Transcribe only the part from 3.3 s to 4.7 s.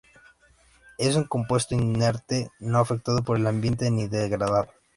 el ambiente ni degradado.